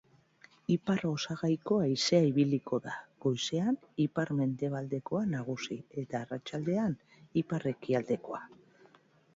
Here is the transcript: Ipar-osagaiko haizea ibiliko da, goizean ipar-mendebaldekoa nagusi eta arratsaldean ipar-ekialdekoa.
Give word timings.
Ipar-osagaiko 0.75 1.75
haizea 1.81 2.21
ibiliko 2.29 2.79
da, 2.87 2.95
goizean 3.27 3.77
ipar-mendebaldekoa 4.07 5.23
nagusi 5.35 5.79
eta 6.07 6.25
arratsaldean 6.25 6.99
ipar-ekialdekoa. 7.45 8.45